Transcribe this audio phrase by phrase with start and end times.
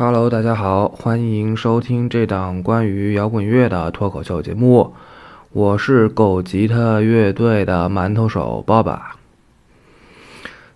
[0.00, 4.94] Hello，大家好，欢迎收听这档关于摇滚乐的脱口秀节目。
[5.50, 9.16] 我是狗吉他乐队的馒头手爸爸。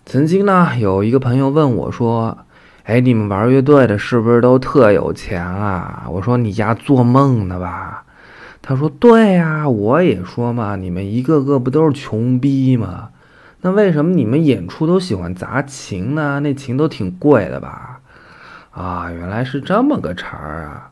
[0.05, 2.37] 曾经呢，有一个朋友问我说
[2.83, 8.03] ：“哎，你们玩乐队的是不是都特有钱啊？”我说：“你丫做梦呢吧？”
[8.61, 13.11] 他说：“对呀，我也说嘛，你们一个个不都是穷逼吗？
[13.61, 16.41] 那为什么你们演出都喜欢砸琴呢？
[16.41, 17.91] 那琴都挺贵的吧？”
[18.73, 20.89] 啊，原来是这么个茬儿啊！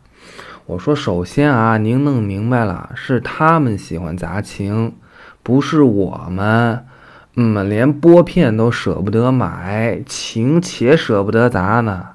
[0.67, 4.94] 我说，首先啊，您弄明白了，是他们喜欢砸琴，
[5.41, 6.86] 不是我们。
[7.36, 12.05] 嗯，连拨片都舍不得买，琴且舍不得砸呢。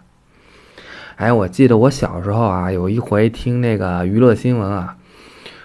[1.16, 4.96] 哎，我记得我小时候啊，有一回听那个娱乐新闻啊，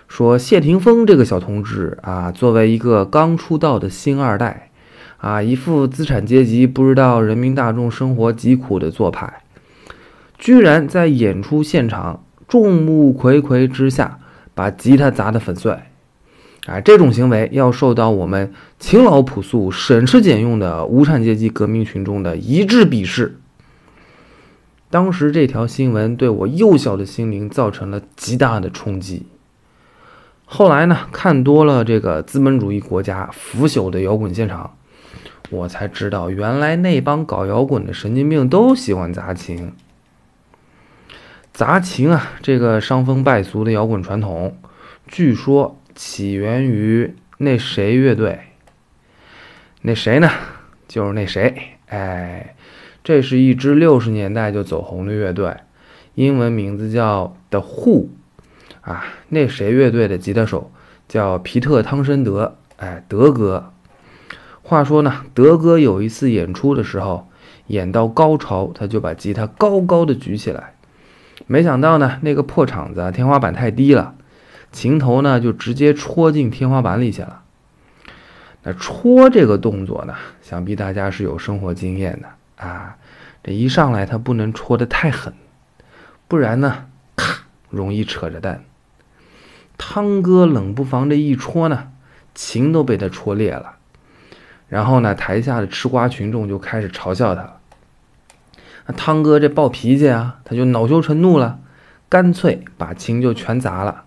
[0.07, 4.71] 说谢霆锋这个小同志啊，作为一个刚出道的新二代，
[5.17, 9.43] 啊，一副资产阶级不知道人民大众生活疾苦的做派。
[10.41, 14.19] 居然在演出现场众目睽睽之下
[14.55, 15.71] 把吉他砸得粉碎，
[16.65, 23.37] 啊，这种行为要受到我们勤劳朴素、省吃俭用的无产阶级革命群众的一致鄙视。
[24.89, 29.27] 当时这条新闻对我幼小的心灵造成了极大的冲击。
[30.45, 34.71] 后来呢，看多了这个资本主义国家腐朽的摇滚现场，
[35.51, 39.71] 我才知道原来那帮搞摇滚的神经病都喜欢砸琴。
[41.61, 44.57] 杂琴啊，这个伤风败俗的摇滚传统，
[45.05, 48.39] 据说起源于那谁乐队。
[49.83, 50.27] 那谁呢？
[50.87, 52.55] 就是那谁，哎，
[53.03, 55.55] 这是一支六十年代就走红的乐队，
[56.15, 58.07] 英文名字叫 The Who。
[58.81, 60.71] 啊，那谁乐队的吉他手
[61.07, 63.71] 叫皮特·汤森德，哎，德哥。
[64.63, 67.29] 话说呢，德哥有一次演出的时候，
[67.67, 70.73] 演到高潮，他就把吉他高高的举起来。
[71.47, 74.15] 没想到呢，那个破场子天花板太低了，
[74.71, 77.41] 琴头呢就直接戳进天花板里去了。
[78.63, 82.97] 那戳这个动作呢，想必大家是有生活经验的啊。
[83.43, 85.33] 这一上来他不能戳得太狠，
[86.27, 86.85] 不然呢，
[87.15, 88.63] 咔，容易扯着蛋。
[89.77, 91.87] 汤哥冷不防这一戳呢，
[92.35, 93.77] 琴都被他戳裂了。
[94.69, 97.41] 然后呢，台下的吃瓜群众就开始嘲笑他。
[97.41, 97.60] 那
[98.85, 101.59] 那汤哥这暴脾气啊，他就恼羞成怒了，
[102.09, 104.03] 干脆把琴就全砸了。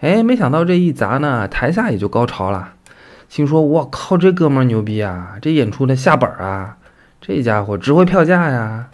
[0.00, 2.74] 哎，没想到这一砸呢，台下也就高潮了。
[3.28, 5.36] 心说：“我靠，这哥们牛逼啊！
[5.42, 6.78] 这演出的下本啊，
[7.20, 8.88] 这家伙值回票价呀！”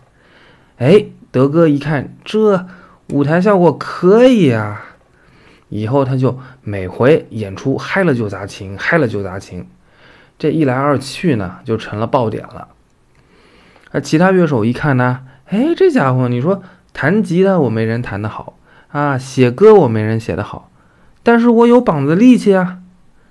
[0.78, 2.66] 哎，德哥一看这
[3.11, 4.82] 舞台效果可以啊，
[5.69, 9.69] 以后他就每回演出嗨了就砸琴，嗨了就砸琴。
[10.37, 12.69] 这一来二去呢，就成了爆点了。
[13.94, 20.69] 那其他乐手一看呢，哎，这家伙，你说弹吉他我没人弹得好啊，写歌我没人写得好，
[21.22, 22.81] 但是我有膀子力气啊，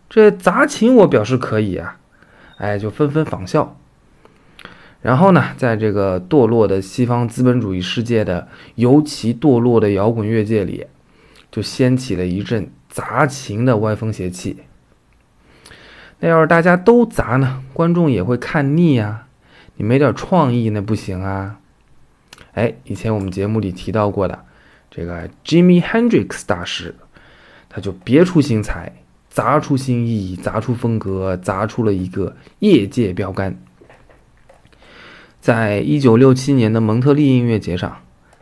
[0.09, 1.97] 这砸琴我表示可以啊，
[2.56, 3.78] 哎，就纷纷仿效。
[5.01, 10.88] 然后呢，在这个堕落的西方资本主义世界的尤其堕落的摇滚乐界里，
[11.51, 14.63] 就掀起了一阵砸琴的歪风邪气。
[16.19, 19.25] 那要是大家都砸呢，观众也会看腻呀。
[19.76, 21.58] 你没点创意那不行啊！
[22.54, 24.46] 哎，以前我们节目里提到过的
[24.92, 26.94] 这个 Jimmy Hendrix 大师，
[27.70, 28.94] 他就别出心裁，
[29.30, 33.58] 砸出新意，砸出风格，砸出了一个业界标杆。
[35.42, 37.98] 在一九六七年的蒙特利音乐节上，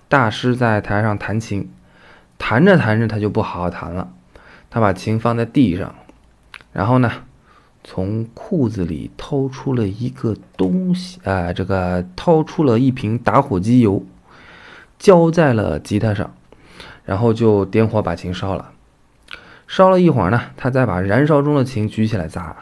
[0.10, 1.72] 大师在台上弹琴，
[2.38, 4.14] 弹着弹着他就不好好弹了，
[4.70, 5.96] 他把琴放在地上，
[6.74, 7.12] 然后呢？
[7.84, 14.04] 从裤子里掏出了一个东西，啊，这个掏出了一瓶打火机油，
[15.00, 16.34] 浇在了吉他上，
[17.04, 18.72] 然后就点火把琴烧了。
[19.68, 22.58] 烧了一会儿呢，他再把燃烧中的琴举起来砸。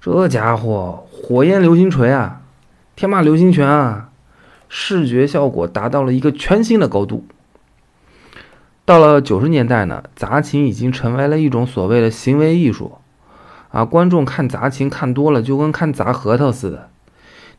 [0.00, 2.40] 这家伙火焰流星锤啊，
[2.96, 4.10] 天马流星拳啊，
[4.68, 7.26] 视觉效果达到了一个全新的高度。
[8.86, 12.99] 到了九十年代呢，砸琴已经成为了一种所谓的行为艺术。
[13.70, 16.88] 啊，观众看砸琴看多了，就跟看砸核桃似的。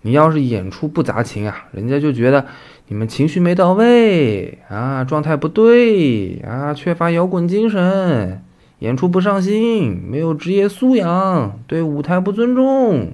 [0.04, 2.48] 你要是演出不砸琴啊，人家就觉得
[2.88, 8.42] 你们情绪没到位啊，状态不对啊，缺乏摇滚精神，
[8.80, 13.14] 演出不上心，没有职业素养，对舞台不尊重。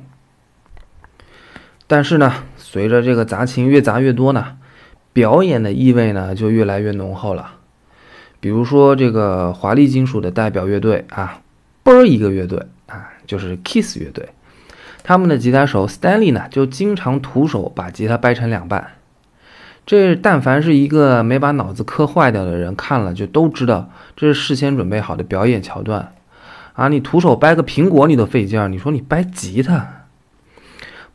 [1.87, 4.55] 但是呢，随着这个砸琴越砸越多呢，
[5.11, 7.55] 表演的意味呢就越来越浓厚了。
[8.39, 11.41] 比如说这个华丽金属的代表乐队啊，
[11.83, 12.65] 啵儿一个乐队。
[13.27, 14.29] 就是 Kiss 乐队，
[15.03, 18.93] 他们的吉他手 Stanley 呢，就经常徒手把吉他掰成两半。
[19.85, 26.13] 这但凡是一个没把脑子磕坏掉的人，看了就都知道这是事先准备好的表演桥段
[26.73, 26.89] 啊！
[26.89, 30.05] 你徒手掰个苹果你都费劲儿，你说你掰吉他？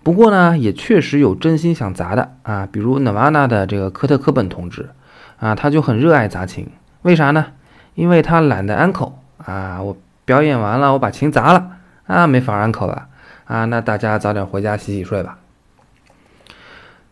[0.03, 4.89] 不过呢，也确实有真心想砸的啊，比如 Nirvana 的这个科特·科本同志
[5.39, 6.67] 啊，他就很热爱砸琴，
[7.03, 7.47] 为啥呢？
[7.95, 11.73] 因为他懒得安口啊，我表演完了，我把琴砸了
[12.07, 13.09] 啊，没法安口了
[13.45, 15.39] 啊，那大家早点回家洗洗睡吧。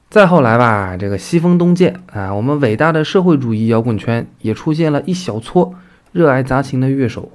[0.08, 5.74] 再后来吧，这个西风东渐啊，我们伟大的社会主义摇滚圈也出现了一小撮
[6.10, 7.30] 热爱杂琴的乐手，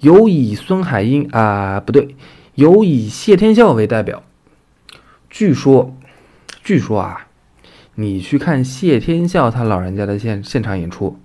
[0.00, 2.14] 有以孙海英啊，不对，
[2.54, 4.22] 有以谢天笑为代表。
[5.30, 5.96] 据说，
[6.62, 7.28] 据说啊，
[7.94, 11.18] 你去看谢天笑他老人家的现现场演出，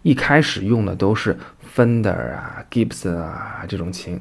[0.00, 1.38] 一开始用的都是
[1.76, 4.20] Fender 啊、Gibson 啊这种琴，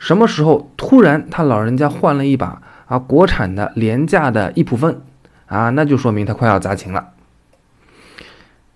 [0.00, 5.00] 什么时候突然他老人家换了一把啊国产的廉价的伊普芬
[5.46, 7.10] 啊，那就说明他快要砸琴了。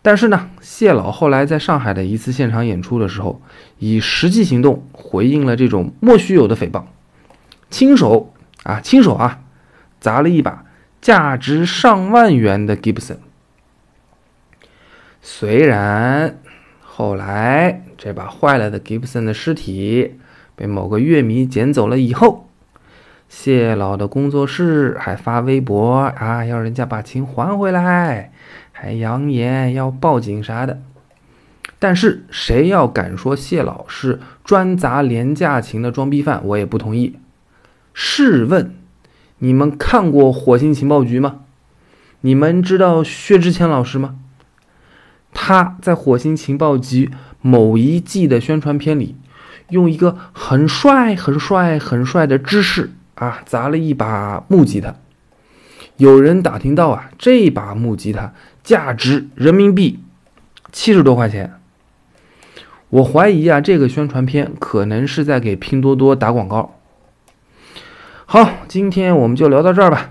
[0.00, 3.42] 但是呢，谢老后来在上海的一次现场演出的时候，
[3.78, 6.84] 以实际行动回应了这种莫须有的诽谤，
[7.68, 9.40] 亲手啊，亲手啊。
[10.00, 10.64] 砸了一把
[11.00, 13.16] 价值上万元的 Gibson，
[15.20, 16.38] 虽然
[16.98, 20.14] 后来这把坏了的 Gibson 的尸体
[20.56, 22.48] 被某个乐迷捡走了以后，
[23.28, 28.32] 谢老的工作室还发微博啊，要人家把琴还回来，
[28.72, 30.80] 还扬言要报警啥的。
[31.78, 37.14] 但是谁要敢说谢老是专砸廉价琴的装逼犯，我也不同意。
[37.94, 38.74] 试问？
[39.38, 41.42] 你们看过《火星情报局》吗？
[42.22, 44.16] 你们知道薛之谦老师吗？
[45.40, 47.06] 他在《火星情报局》
[47.40, 49.14] 某一季的宣传片里，
[49.70, 54.96] 用一个很帅、很帅、很帅的姿势啊，砸了一把木吉他。
[55.96, 60.00] 有人打听到啊，这把木吉他价值人民币
[60.72, 61.54] 七十多块钱。
[62.90, 66.80] 我怀疑啊，这个宣传片可能是在给拼多多打广告。
[68.26, 70.10] 好，今天我们就聊到这儿吧。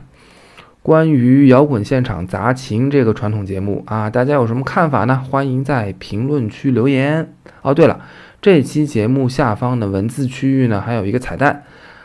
[0.88, 5.22] 关于摇滚现场砸琴这个传统节目啊，大家有什么看法呢？
[5.30, 7.34] 欢迎在评论区留言。
[7.62, 8.00] 哦，对了，
[8.42, 11.64] 这期节目下方的文字区域呢，还有一个彩蛋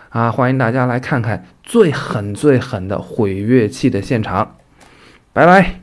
[0.08, 4.56] 啊，欢迎大家来看看最狠最狠的毁乐器的现场。
[5.32, 5.81] 拜拜。